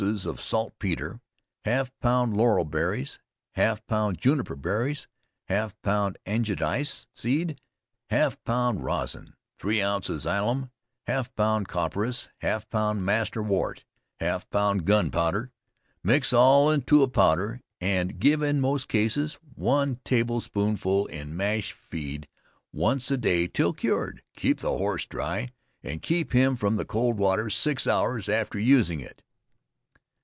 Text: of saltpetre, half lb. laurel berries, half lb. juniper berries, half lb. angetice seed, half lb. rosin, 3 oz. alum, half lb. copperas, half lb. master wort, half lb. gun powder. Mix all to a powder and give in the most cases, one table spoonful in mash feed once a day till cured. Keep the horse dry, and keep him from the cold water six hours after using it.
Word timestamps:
of 0.25 0.41
saltpetre, 0.41 1.21
half 1.63 1.91
lb. 2.01 2.35
laurel 2.35 2.65
berries, 2.65 3.19
half 3.51 3.85
lb. 3.85 4.17
juniper 4.17 4.55
berries, 4.55 5.07
half 5.47 5.79
lb. 5.83 6.15
angetice 6.25 7.05
seed, 7.13 7.61
half 8.09 8.43
lb. 8.45 8.81
rosin, 8.81 9.35
3 9.59 9.83
oz. 9.83 10.25
alum, 10.25 10.71
half 11.05 11.31
lb. 11.35 11.67
copperas, 11.67 12.29
half 12.39 12.67
lb. 12.71 12.97
master 12.97 13.43
wort, 13.43 13.85
half 14.19 14.49
lb. 14.49 14.85
gun 14.85 15.11
powder. 15.11 15.51
Mix 16.03 16.33
all 16.33 16.75
to 16.81 17.03
a 17.03 17.07
powder 17.07 17.61
and 17.79 18.17
give 18.17 18.41
in 18.41 18.55
the 18.55 18.61
most 18.63 18.87
cases, 18.87 19.37
one 19.53 19.97
table 20.03 20.41
spoonful 20.41 21.05
in 21.05 21.37
mash 21.37 21.73
feed 21.73 22.27
once 22.73 23.11
a 23.11 23.17
day 23.17 23.45
till 23.45 23.71
cured. 23.71 24.23
Keep 24.35 24.61
the 24.61 24.75
horse 24.79 25.05
dry, 25.05 25.51
and 25.83 26.01
keep 26.01 26.33
him 26.33 26.55
from 26.55 26.77
the 26.77 26.85
cold 26.85 27.19
water 27.19 27.51
six 27.51 27.85
hours 27.85 28.27
after 28.27 28.57
using 28.57 28.99
it. 28.99 29.21